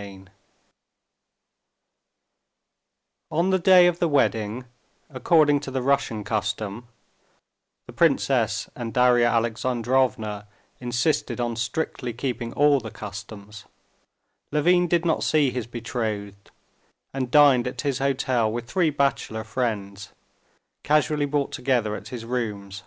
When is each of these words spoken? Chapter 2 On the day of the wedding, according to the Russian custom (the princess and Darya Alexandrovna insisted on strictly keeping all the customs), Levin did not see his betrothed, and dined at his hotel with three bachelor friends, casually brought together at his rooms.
Chapter 0.00 0.24
2 0.24 0.30
On 3.32 3.50
the 3.50 3.58
day 3.58 3.86
of 3.86 3.98
the 3.98 4.08
wedding, 4.08 4.64
according 5.10 5.60
to 5.60 5.70
the 5.70 5.82
Russian 5.82 6.24
custom 6.24 6.88
(the 7.86 7.92
princess 7.92 8.70
and 8.74 8.94
Darya 8.94 9.26
Alexandrovna 9.28 10.48
insisted 10.80 11.38
on 11.38 11.54
strictly 11.54 12.14
keeping 12.14 12.54
all 12.54 12.80
the 12.80 12.90
customs), 12.90 13.66
Levin 14.50 14.88
did 14.88 15.04
not 15.04 15.22
see 15.22 15.50
his 15.50 15.66
betrothed, 15.66 16.50
and 17.12 17.30
dined 17.30 17.66
at 17.66 17.82
his 17.82 17.98
hotel 17.98 18.50
with 18.50 18.66
three 18.70 18.88
bachelor 18.88 19.44
friends, 19.44 20.12
casually 20.82 21.26
brought 21.26 21.52
together 21.52 21.94
at 21.94 22.08
his 22.08 22.24
rooms. 22.24 22.84